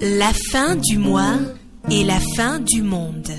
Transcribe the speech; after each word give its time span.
La 0.00 0.32
fin 0.52 0.76
du 0.76 0.98
mois 0.98 1.38
et 1.90 2.04
la 2.04 2.18
fin 2.36 2.58
du 2.60 2.82
monde. 2.82 3.30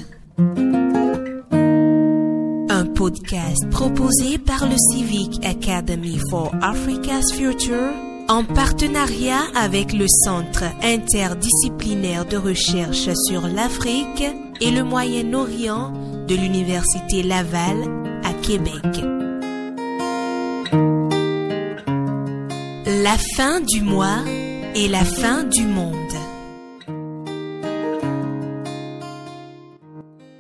Un 2.70 2.86
podcast 2.94 3.70
proposé 3.70 4.38
par 4.38 4.68
le 4.68 4.76
Civic 4.92 5.46
Academy 5.46 6.20
for 6.30 6.54
Africa's 6.62 7.32
Future 7.34 7.94
en 8.28 8.44
partenariat 8.44 9.44
avec 9.56 9.94
le 9.94 10.06
Centre 10.08 10.64
interdisciplinaire 10.84 12.26
de 12.26 12.38
recherche 12.38 13.10
sur 13.28 13.48
l'Afrique 13.48 14.24
et 14.62 14.72
le 14.72 14.84
Moyen-Orient 14.84 15.94
de 16.28 16.36
l'Université 16.36 17.24
Laval 17.24 17.78
à 18.24 18.34
Québec. 18.34 19.15
La 23.06 23.20
fin 23.20 23.60
du 23.60 23.84
mois 23.84 24.24
et 24.74 24.88
la 24.88 25.06
fin 25.06 25.44
du 25.44 25.62
monde. 25.62 26.16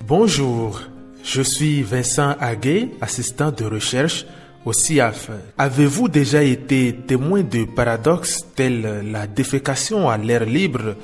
Bonjour, 0.07 0.81
je 1.23 1.43
suis 1.43 1.83
Vincent 1.83 2.35
Aguet, 2.39 2.89
assistant 3.01 3.51
de 3.51 3.65
recherche 3.65 4.25
au 4.65 4.73
CIAF. 4.73 5.29
Avez-vous 5.59 6.09
déjà 6.09 6.41
été 6.41 6.95
témoin 7.05 7.43
de 7.43 7.65
paradoxes 7.65 8.47
tels 8.55 9.11
la 9.11 9.27
défécation 9.27 10.09
à 10.09 10.17
l'air 10.17 10.43
libre 10.43 10.95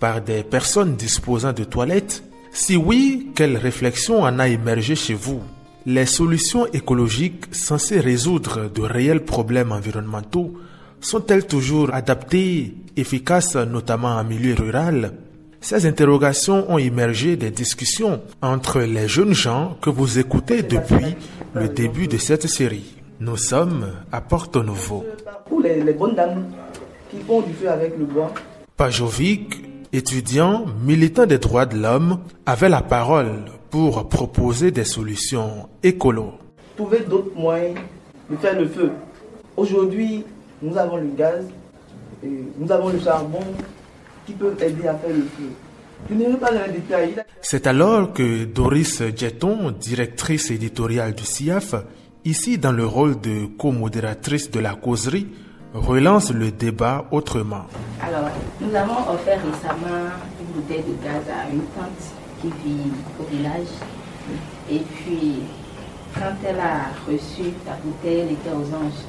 par 0.00 0.20
des 0.20 0.42
personnes 0.42 0.96
disposant 0.96 1.52
de 1.52 1.62
toilettes? 1.62 2.24
Si 2.50 2.74
oui, 2.74 3.30
quelle 3.36 3.56
réflexion 3.56 4.22
en 4.22 4.40
a 4.40 4.48
émergé 4.48 4.96
chez 4.96 5.14
vous? 5.14 5.42
Les 5.86 6.06
solutions 6.06 6.66
écologiques 6.72 7.54
censées 7.54 8.00
résoudre 8.00 8.68
de 8.68 8.82
réels 8.82 9.24
problèmes 9.24 9.70
environnementaux 9.70 10.54
sont-elles 11.04 11.46
toujours 11.46 11.92
adaptées, 11.92 12.74
efficaces 12.96 13.56
notamment 13.56 14.16
en 14.16 14.24
milieu 14.24 14.54
rural? 14.54 15.12
Ces 15.60 15.86
interrogations 15.86 16.70
ont 16.70 16.78
émergé 16.78 17.36
des 17.36 17.50
discussions 17.50 18.20
entre 18.42 18.80
les 18.80 19.08
jeunes 19.08 19.32
gens 19.34 19.76
que 19.80 19.90
vous 19.90 20.18
écoutez 20.18 20.62
depuis 20.62 21.16
le 21.54 21.68
début 21.68 22.06
de 22.06 22.18
cette 22.18 22.46
série. 22.46 22.96
Nous 23.20 23.36
sommes 23.36 23.86
à 24.12 24.20
Porto 24.20 24.62
Novo. 24.62 25.04
Pour 25.48 25.60
les, 25.60 25.82
les 25.82 25.92
bonnes 25.92 26.14
dames 26.14 26.46
qui 27.10 27.18
font 27.26 27.40
du 27.40 27.52
feu 27.54 27.70
avec 27.70 27.96
le 27.98 28.04
bois. 28.04 28.32
Pajovic, 28.76 29.64
étudiant, 29.92 30.66
militant 30.84 31.26
des 31.26 31.38
droits 31.38 31.64
de 31.64 31.78
l'homme, 31.78 32.20
avait 32.44 32.68
la 32.68 32.82
parole 32.82 33.44
pour 33.70 34.08
proposer 34.08 34.70
des 34.70 34.84
solutions 34.84 35.68
écolo. 35.82 36.32
Trouver 36.76 37.00
d'autres 37.08 37.34
moyens 37.36 37.78
de 38.30 38.36
faire 38.36 38.58
le 38.58 38.68
feu. 38.68 38.90
Aujourd'hui, 39.56 40.24
nous 40.64 40.78
avons 40.78 40.96
le 40.96 41.08
gaz, 41.16 41.44
et 42.24 42.28
nous 42.58 42.72
avons 42.72 42.88
le 42.88 42.98
charbon, 42.98 43.44
qui 44.26 44.32
peuvent 44.32 44.60
aider 44.62 44.88
à 44.88 44.94
faire 44.94 45.10
le 45.10 45.22
feu. 45.22 45.50
Je 46.08 46.14
n'irai 46.14 46.36
pas 46.38 46.52
dans 46.52 46.64
les 46.66 46.72
détails. 46.72 47.16
C'est 47.42 47.66
alors 47.66 48.12
que 48.12 48.44
Doris 48.44 49.02
Djeton, 49.14 49.70
directrice 49.72 50.50
éditoriale 50.50 51.14
du 51.14 51.24
CIAF, 51.24 51.74
ici 52.24 52.56
dans 52.56 52.72
le 52.72 52.86
rôle 52.86 53.20
de 53.20 53.46
co-modératrice 53.58 54.50
de 54.50 54.60
la 54.60 54.74
causerie, 54.74 55.28
relance 55.74 56.32
le 56.32 56.50
débat 56.50 57.06
autrement. 57.10 57.66
Alors, 58.02 58.30
nous 58.60 58.74
avons 58.74 59.12
offert 59.12 59.40
récemment 59.44 60.08
une 60.40 60.60
bouteille 60.60 60.82
de 60.82 61.04
gaz 61.04 61.22
à 61.28 61.52
une 61.52 61.60
tante 61.74 62.04
qui 62.40 62.48
vit 62.64 62.90
au 63.20 63.36
village. 63.36 63.66
Et 64.70 64.78
puis, 64.78 65.42
quand 66.14 66.34
elle 66.46 66.60
a 66.60 66.88
reçu 67.06 67.50
la 67.66 67.76
bouteille, 67.84 68.20
elle 68.20 68.32
était 68.32 68.50
aux 68.50 68.74
anges. 68.74 69.04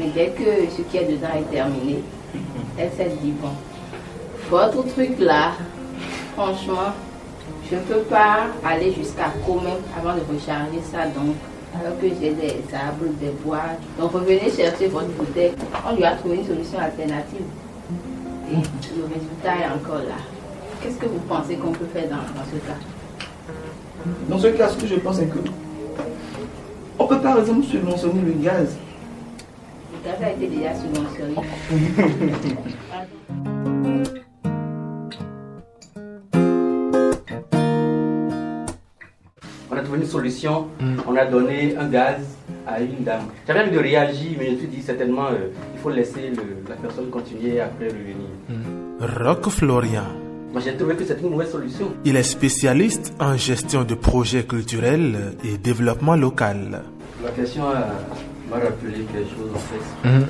Mais 0.00 0.06
dès 0.14 0.30
que 0.30 0.70
ce 0.74 0.80
qui 0.80 0.96
est 0.96 1.04
dedans 1.04 1.28
est 1.38 1.50
terminé, 1.54 2.02
elle 2.78 2.90
s'est 2.92 3.12
dit, 3.22 3.32
bon, 3.32 3.50
votre 4.48 4.82
truc 4.94 5.18
là, 5.18 5.52
franchement, 6.34 6.94
je 7.70 7.76
ne 7.76 7.80
peux 7.82 8.00
pas 8.08 8.46
aller 8.64 8.94
jusqu'à 8.94 9.30
Comem 9.44 9.76
avant 9.98 10.14
de 10.14 10.20
recharger 10.20 10.80
ça. 10.90 11.04
Donc, 11.04 11.36
alors 11.78 12.00
que 12.00 12.06
j'ai 12.08 12.30
des 12.32 12.64
arbres, 12.74 13.12
des 13.20 13.32
bois. 13.44 13.58
Donc, 13.98 14.12
revenez 14.12 14.50
chercher 14.50 14.86
votre 14.86 15.08
bouteille. 15.08 15.52
On 15.86 15.94
lui 15.94 16.04
a 16.04 16.16
trouvé 16.16 16.36
une 16.36 16.46
solution 16.46 16.78
alternative. 16.78 17.44
Et 18.50 18.54
le 18.56 19.04
résultat 19.04 19.54
est 19.60 19.78
encore 19.78 20.02
là. 20.08 20.16
Qu'est-ce 20.82 20.96
que 20.96 21.06
vous 21.06 21.20
pensez 21.28 21.56
qu'on 21.56 21.72
peut 21.72 21.84
faire 21.92 22.08
dans, 22.08 22.16
dans 22.16 22.46
ce 22.50 22.56
cas? 22.66 22.80
Dans 24.30 24.38
ce 24.38 24.46
cas, 24.46 24.68
ce 24.70 24.78
que 24.78 24.86
je 24.86 24.94
pense, 24.94 25.16
c'est 25.16 25.26
que 25.26 25.38
on 26.98 27.06
peut 27.06 27.20
par 27.20 27.38
exemple 27.38 27.64
subventionner 27.64 28.22
le 28.22 28.32
gaz. 28.32 28.76
Le 30.02 30.10
gaz 30.10 30.22
a 30.22 30.30
été 30.32 30.46
déjà 30.48 30.74
subventionné. 30.74 31.36
On 39.72 39.76
a 39.76 39.82
trouvé 39.82 39.98
une 40.00 40.06
solution, 40.06 40.66
on 41.06 41.16
a 41.16 41.24
donné 41.26 41.76
un 41.76 41.88
gaz 41.88 42.20
à 42.66 42.80
une 42.80 43.04
dame. 43.04 43.22
J'avais 43.46 43.60
envie 43.62 43.70
de 43.70 43.78
réagir, 43.78 44.32
mais 44.38 44.46
je 44.46 44.50
me 44.52 44.56
suis 44.58 44.66
dit 44.68 44.82
certainement 44.82 45.26
euh, 45.26 45.48
il 45.74 45.80
faut 45.80 45.90
laisser 45.90 46.30
le- 46.30 46.68
la 46.68 46.74
personne 46.76 47.08
continuer 47.10 47.60
après 47.60 47.86
revenir. 47.86 48.30
Roque 49.24 49.48
Florian. 49.48 50.04
Moi 50.52 50.60
j'ai 50.64 50.76
trouvé 50.76 50.96
que 50.96 51.04
c'est 51.04 51.20
une 51.20 51.30
mauvaise 51.30 51.50
solution. 51.52 51.92
Il 52.04 52.16
est 52.16 52.24
spécialiste 52.24 53.14
en 53.20 53.36
gestion 53.36 53.84
de 53.84 53.94
projets 53.94 54.42
culturels 54.44 55.36
et 55.44 55.56
développement 55.56 56.16
local. 56.16 56.82
La 57.24 57.30
question 57.30 57.62
euh, 57.70 57.74
m'a 58.50 58.56
rappelé 58.56 58.92
quelque 59.12 59.30
chose 59.30 59.50
en 59.54 59.58
fait. 59.58 60.26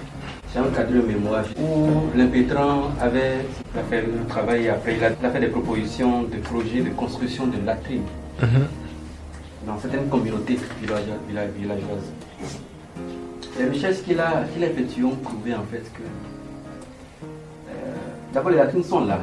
J'ai 0.52 0.58
un 0.58 0.64
cadre 0.74 0.92
de 0.92 1.00
mémoire 1.00 1.44
où 1.58 2.16
l'impétrant 2.16 2.90
avait 3.00 3.44
fait 3.88 4.02
le 4.02 4.26
travail 4.28 4.68
après 4.68 4.96
il 4.96 5.04
a, 5.04 5.10
il 5.18 5.26
a 5.26 5.30
fait 5.30 5.40
des 5.40 5.46
propositions 5.46 6.22
de 6.24 6.36
projets 6.38 6.80
de 6.82 6.90
construction 6.90 7.46
de 7.46 7.64
latrines 7.64 8.02
dans 9.66 9.78
certaines 9.78 10.08
communautés 10.08 10.58
villageoises. 10.80 11.20
villa- 11.28 11.46
villageoises. 11.56 12.10
Les 13.58 13.68
recherches 13.68 14.02
qu'il 14.02 14.18
a, 14.18 14.44
qu'il 14.52 14.64
a 14.64 14.66
effectuées 14.68 15.04
ont 15.04 15.16
prouvé 15.16 15.54
en 15.54 15.62
fait 15.70 15.84
que 15.92 16.02
euh, 17.68 17.94
d'abord 18.32 18.50
les 18.50 18.56
latrines 18.56 18.84
sont 18.84 19.04
là. 19.04 19.20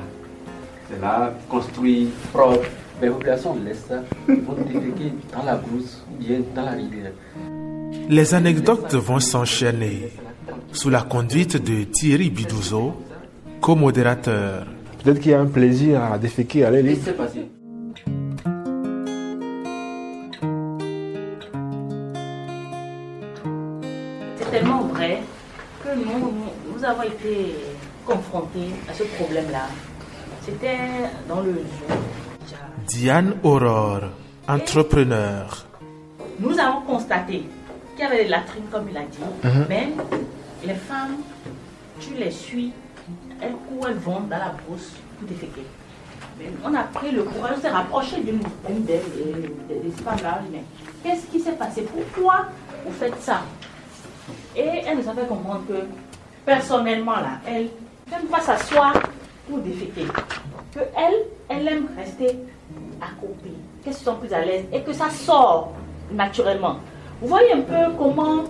C'est 0.89 1.01
là, 1.01 1.33
construit, 1.49 2.09
propre. 2.31 2.65
Mais 3.01 3.07
les 3.07 3.13
populations 3.13 3.55
laissent 3.63 3.85
ça. 3.89 3.99
Ils 4.29 4.41
vont 4.41 4.53
déféquer 4.53 5.11
dans 5.35 5.43
la 5.43 5.55
brousse 5.55 6.03
ou 6.11 6.15
bien 6.23 6.39
dans 6.55 6.63
la 6.63 6.71
rivière. 6.71 7.11
Les 8.09 8.33
anecdotes 8.33 8.95
vont 8.95 9.19
s'enchaîner 9.19 10.13
sous 10.71 10.89
la 10.89 11.01
conduite 11.01 11.57
de 11.61 11.83
Thierry 11.83 12.29
Bidouzo, 12.29 12.93
co-modérateur. 13.59 14.65
Peut-être 15.03 15.19
qu'il 15.19 15.31
y 15.31 15.33
a 15.33 15.41
un 15.41 15.45
plaisir 15.45 16.01
à 16.01 16.17
déféquer 16.17 16.63
à 16.63 16.71
C'est 24.37 24.51
tellement 24.51 24.83
vrai 24.83 25.21
que 25.83 25.89
nous, 25.93 26.17
nous, 26.17 26.33
nous 26.73 26.85
avons 26.85 27.03
été 27.03 27.55
confrontés 28.05 28.71
à 28.89 28.93
ce 28.93 29.03
problème-là. 29.03 29.67
C'était 30.45 30.77
dans 31.27 31.41
le 31.41 31.51
jour. 31.51 31.97
Diane 32.87 33.33
Aurore, 33.43 34.11
entrepreneur. 34.47 35.65
Nous 36.39 36.57
avons 36.57 36.81
constaté 36.81 37.43
qu'il 37.97 38.05
y 38.05 38.07
avait 38.07 38.23
des 38.23 38.29
latrines, 38.29 38.65
comme 38.71 38.87
il 38.89 38.97
a 38.97 39.01
dit, 39.01 39.19
mais 39.69 39.89
les 40.65 40.73
femmes, 40.75 41.17
tu 41.99 42.13
les 42.13 42.31
suis, 42.31 42.71
elles 43.41 43.53
courent, 43.67 43.87
elles 43.89 43.95
vont 43.97 44.21
dans 44.21 44.37
la 44.37 44.53
brousse 44.65 44.93
pour 45.19 45.27
déféquer. 45.27 45.65
Mais 46.39 46.45
on 46.63 46.73
a 46.75 46.83
pris 46.83 47.11
le 47.11 47.23
courage, 47.23 47.55
on 47.57 47.61
s'est 47.61 47.69
rapproché 47.69 48.17
d'une 48.21 48.39
des, 48.39 48.83
des- 48.85 48.99
des- 49.67 49.79
des 49.89 49.91
femmes 50.03 50.19
là. 50.21 50.39
Mais 50.51 50.61
qu'est-ce 51.03 51.25
qui 51.27 51.39
s'est 51.39 51.53
passé? 51.53 51.81
Pourquoi 51.83 52.45
vous 52.85 52.91
faites 52.93 53.19
ça? 53.21 53.41
Et 54.55 54.83
elle 54.85 54.97
nous 54.99 55.09
a 55.09 55.13
fait 55.13 55.27
comprendre 55.27 55.63
que 55.67 55.79
personnellement 56.45 57.15
là, 57.15 57.39
elle 57.47 57.69
n'aime 58.11 58.27
pas 58.29 58.41
s'asseoir 58.41 58.93
pour 59.49 59.57
déféquer. 59.59 60.05
Que 60.73 60.79
elle, 60.95 61.23
elle 61.49 61.67
aime 61.67 61.87
rester 61.97 62.37
accroupie, 63.01 63.53
qu'elles 63.83 63.93
sont 63.93 64.15
plus 64.15 64.31
à 64.33 64.43
l'aise 64.45 64.65
et 64.71 64.81
que 64.81 64.93
ça 64.93 65.09
sort 65.09 65.73
naturellement. 66.11 66.77
Vous 67.19 67.27
voyez 67.29 67.51
un 67.53 67.61
peu 67.61 67.93
comment 67.97 68.43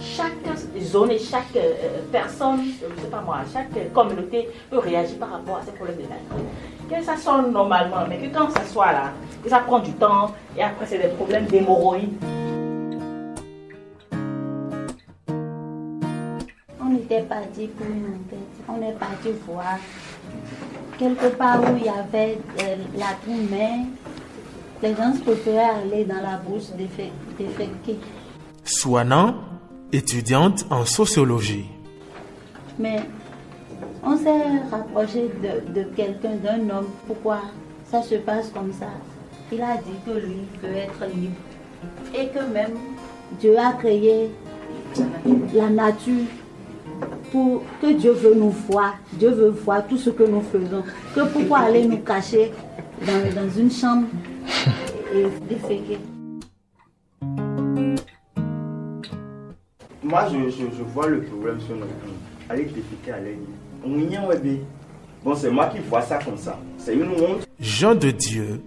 chaque 0.00 0.32
zone 0.80 1.10
et 1.10 1.18
chaque 1.18 1.56
euh, 1.56 2.02
personne, 2.12 2.60
je 2.64 3.02
sais 3.02 3.08
pas 3.08 3.20
moi, 3.20 3.38
chaque 3.52 3.92
communauté 3.92 4.48
peut 4.70 4.78
réagir 4.78 5.18
par 5.18 5.32
rapport 5.32 5.56
à 5.56 5.62
ces 5.62 5.72
problèmes 5.72 5.96
de 5.96 6.02
latrine. 6.02 6.46
Que 6.88 7.02
ça 7.04 7.16
sort 7.16 7.42
normalement, 7.42 8.04
mais 8.08 8.18
que 8.18 8.32
quand 8.32 8.48
ça 8.50 8.64
soit 8.64 8.92
là, 8.92 9.12
que 9.42 9.50
ça 9.50 9.58
prend 9.58 9.80
du 9.80 9.92
temps 9.94 10.30
et 10.56 10.62
après 10.62 10.86
c'est 10.86 10.98
des 10.98 11.08
problèmes 11.08 11.46
d'hémorroïdes. 11.46 12.14
On 16.80 16.94
était 16.94 17.22
parti 17.22 17.66
pour 17.66 17.86
une 17.86 18.06
enquête. 18.06 18.68
On 18.68 18.80
est 18.82 18.98
parti 18.98 19.30
voir 19.48 19.78
quelque 20.96 21.26
part 21.36 21.60
où 21.60 21.76
il 21.76 21.86
y 21.86 21.88
avait 21.88 22.38
euh, 22.62 22.76
la 22.96 23.16
mais 23.50 23.86
les 24.82 24.94
gens 24.94 25.12
préféraient 25.24 25.70
aller 25.82 26.04
dans 26.04 26.20
la 26.22 26.36
brousse 26.38 26.72
défé- 26.76 27.12
déféquer. 27.38 27.98
Swanan, 28.64 29.34
étudiante 29.92 30.66
en 30.70 30.84
sociologie. 30.84 31.66
Mais 32.78 33.00
On 34.04 34.16
s'est 34.16 34.42
rapproché 34.70 35.30
de, 35.42 35.72
de 35.80 35.84
quelqu'un, 35.94 36.34
d'un 36.42 36.62
homme. 36.74 36.86
Pourquoi 37.06 37.40
ça 37.88 38.02
se 38.02 38.16
passe 38.16 38.50
comme 38.52 38.72
ça? 38.72 38.86
Il 39.52 39.60
a 39.62 39.76
dit 39.76 39.98
que 40.04 40.18
lui 40.18 40.42
veut 40.60 40.76
être 40.76 41.04
libre. 41.14 41.36
Et 42.14 42.26
que 42.28 42.40
même 42.52 42.74
Dieu 43.40 43.56
a 43.58 43.72
créé 43.74 44.30
la 45.54 45.68
nature 45.70 46.24
pour 47.30 47.62
que 47.80 47.92
Dieu 47.92 48.12
veut 48.12 48.34
nous 48.34 48.50
voir. 48.50 48.94
Dieu 49.12 49.30
veut 49.30 49.50
voir 49.50 49.86
tout 49.86 49.98
ce 49.98 50.10
que 50.10 50.24
nous 50.24 50.42
faisons. 50.42 50.82
Que 51.14 51.20
pourquoi 51.32 51.58
aller 51.60 51.84
nous 51.86 51.98
cacher 51.98 52.52
dans, 53.06 53.40
dans 53.40 53.50
une 53.56 53.70
chambre? 53.70 54.06
Moi, 60.02 60.28
je, 60.30 60.50
je, 60.50 60.64
je 60.76 60.82
vois 60.82 61.08
le 61.08 61.22
problème 61.22 61.60
sur 61.60 61.76
notre. 61.76 61.92
On 63.84 63.98
y 63.98 64.14
est, 64.14 64.18
ouais, 64.18 64.60
Bon, 65.24 65.34
c'est 65.36 65.50
moi 65.50 65.66
qui 65.68 65.78
vois 65.78 66.02
ça 66.02 66.18
comme 66.18 66.36
ça. 66.36 66.58
C'est 66.78 66.94
une 66.94 67.10
honte. 67.10 67.46
Jean 67.60 67.94
de 67.94 68.10
Dieu, 68.10 68.60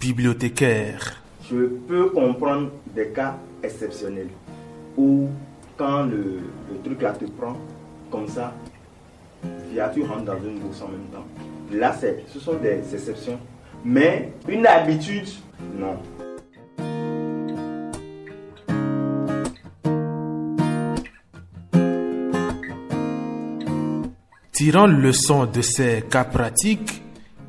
bibliothécaire. 0.00 1.22
Je 1.48 1.66
peux 1.66 2.10
comprendre 2.10 2.70
des 2.94 3.08
cas 3.08 3.36
exceptionnels 3.62 4.28
où 4.96 5.28
quand 5.76 6.02
le, 6.04 6.40
le 6.70 6.78
truc 6.82 7.00
là 7.02 7.12
te 7.12 7.24
prend 7.26 7.56
comme 8.10 8.26
ça, 8.28 8.52
tu 9.94 10.02
rentres 10.02 10.24
dans 10.24 10.38
une 10.44 10.58
bourse 10.58 10.82
en 10.82 10.88
même 10.88 11.06
temps. 11.12 11.24
Là, 11.72 11.94
c'est, 11.98 12.24
ce 12.28 12.38
sont 12.40 12.54
des 12.54 12.82
exceptions. 12.92 13.38
Mais 13.84 14.32
une 14.48 14.66
habitude, 14.66 15.28
non. 15.78 15.98
Tirant 24.52 24.86
leçon 24.86 25.46
de 25.46 25.60
ces 25.60 26.02
cas 26.08 26.24
pratiques, 26.24 27.02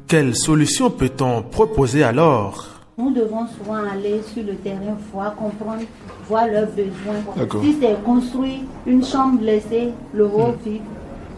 quelle 0.07 0.35
solution 0.35 0.89
peut-on 0.89 1.43
proposer 1.43 2.03
alors? 2.03 2.81
Nous 2.97 3.13
devons 3.13 3.47
souvent 3.47 3.83
aller 3.89 4.21
sur 4.33 4.43
le 4.43 4.55
terrain, 4.55 4.97
voir, 5.13 5.35
comprendre, 5.35 5.83
voir 6.27 6.47
leurs 6.47 6.67
besoins. 6.67 7.61
Si 7.61 7.77
c'est 7.79 8.03
construire 8.03 8.61
une 8.85 9.03
chambre, 9.03 9.41
laisser 9.41 9.89
le 10.13 10.25
haut 10.25 10.55
vide 10.65 10.81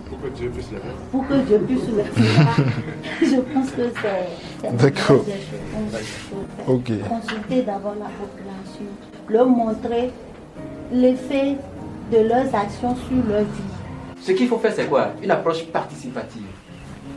Pour 0.09 0.21
que 0.21 0.27
Dieu 0.29 0.49
puisse 0.49 0.71
le 0.71 0.77
faire. 0.79 0.91
pour 1.11 1.27
que 1.27 1.33
Dieu 1.33 1.59
puisse 1.59 1.87
le 1.95 2.03
faire. 2.03 2.65
Je 3.21 3.35
pense 3.53 3.71
que 3.71 3.81
c'est 4.01 4.71
D'accord. 4.77 5.25
Ok. 6.67 6.91
Consulter 7.07 7.61
d'abord 7.63 7.95
la 7.99 8.09
population, 8.19 8.85
leur 9.29 9.47
montrer 9.47 10.11
l'effet 10.91 11.57
de 12.11 12.17
leurs 12.27 12.53
actions 12.55 12.95
sur 12.95 13.17
leur 13.29 13.41
vie. 13.41 13.73
Ce 14.21 14.31
qu'il 14.31 14.47
faut 14.47 14.57
faire, 14.57 14.73
c'est 14.73 14.85
quoi? 14.87 15.09
Une 15.21 15.31
approche 15.31 15.65
participative. 15.65 16.43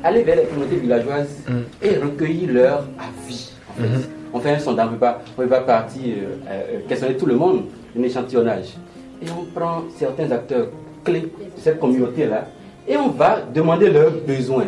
Aller 0.02 0.22
vers 0.22 0.36
les 0.36 0.44
communautés 0.44 0.76
villageoises 0.76 1.44
et 1.82 1.96
recueillir 1.96 2.52
leur 2.52 2.78
avis. 2.98 3.52
en 3.70 3.82
fait. 3.82 4.08
On 4.32 4.38
fait 4.38 4.50
un 4.50 4.58
sondage, 4.58 4.86
on 4.86 4.90
ne 4.92 4.94
peut 4.94 5.00
pas, 5.00 5.22
on 5.36 5.42
peut 5.42 5.48
pas 5.48 5.60
partir 5.60 6.02
euh, 6.16 6.36
euh, 6.48 6.78
questionner 6.88 7.16
tout 7.16 7.26
le 7.26 7.34
monde, 7.34 7.64
un 7.98 8.02
échantillonnage. 8.02 8.76
Et 9.20 9.26
on 9.30 9.44
prend 9.58 9.82
certains 9.98 10.30
acteurs 10.30 10.68
clés 11.04 11.22
de 11.22 11.60
cette 11.60 11.80
communauté-là 11.80 12.46
et 12.86 12.96
on 12.96 13.08
va 13.08 13.40
demander 13.54 13.90
leurs 13.90 14.12
besoins. 14.26 14.66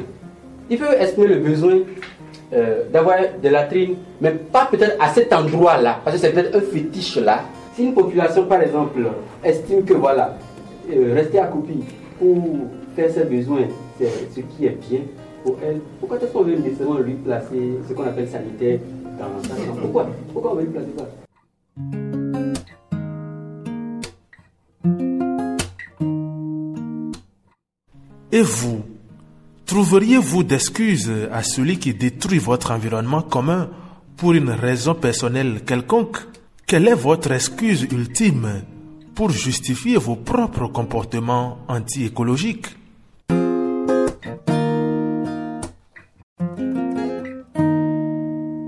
Il 0.70 0.78
faut 0.78 0.92
exprimer 0.92 1.28
le 1.28 1.40
besoin 1.40 1.78
euh, 2.52 2.84
d'avoir 2.92 3.16
des 3.42 3.50
latrines, 3.50 3.96
mais 4.20 4.30
pas 4.30 4.68
peut-être 4.70 4.96
à 5.00 5.08
cet 5.08 5.32
endroit-là, 5.32 6.00
parce 6.04 6.16
que 6.16 6.22
c'est 6.22 6.32
peut-être 6.32 6.56
un 6.56 6.60
fétiche 6.60 7.16
là. 7.16 7.40
Si 7.74 7.84
une 7.84 7.94
population, 7.94 8.44
par 8.44 8.60
exemple, 8.60 9.00
estime 9.42 9.84
que 9.84 9.94
voilà, 9.94 10.36
euh, 10.90 11.14
rester 11.14 11.38
accroupi 11.38 11.84
pour 12.18 12.36
faire 12.94 13.10
ses 13.10 13.24
besoins, 13.24 13.62
c'est 13.98 14.08
ce 14.34 14.40
qui 14.40 14.66
est 14.66 14.78
bien 14.88 15.00
pour 15.42 15.56
elle, 15.64 15.80
pourquoi 15.98 16.18
est-ce 16.18 16.32
qu'on 16.32 16.42
veut 16.42 16.56
nécessairement 16.56 16.98
lui 16.98 17.14
placer 17.14 17.78
ce 17.88 17.94
qu'on 17.94 18.04
appelle 18.04 18.28
sanitaire 18.28 18.78
dans 19.18 19.42
sa 19.42 19.56
chambre? 19.56 19.80
Pourquoi? 19.80 20.06
Pourquoi 20.32 20.52
on 20.52 20.54
veut 20.56 20.62
lui 20.62 20.70
placer 20.70 20.90
ça? 20.96 21.04
Et 28.34 28.40
vous, 28.40 28.82
trouveriez-vous 29.66 30.42
d'excuses 30.42 31.12
à 31.30 31.42
celui 31.42 31.78
qui 31.78 31.92
détruit 31.92 32.38
votre 32.38 32.70
environnement 32.70 33.20
commun 33.20 33.68
pour 34.16 34.32
une 34.32 34.48
raison 34.48 34.94
personnelle 34.94 35.60
quelconque? 35.66 36.16
Quelle 36.66 36.88
est 36.88 36.94
votre 36.94 37.30
excuse 37.32 37.82
ultime 37.92 38.62
pour 39.14 39.28
justifier 39.28 39.98
vos 39.98 40.16
propres 40.16 40.68
comportements 40.68 41.58
anti-écologiques? 41.68 42.74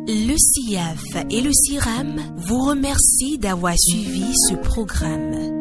Le 0.07 0.37
CIAF 0.37 1.25
et 1.31 1.41
le 1.41 1.53
CIRAM 1.53 2.21
vous 2.37 2.59
remercient 2.59 3.39
d'avoir 3.39 3.73
suivi 3.79 4.27
ce 4.35 4.57
programme. 4.57 5.55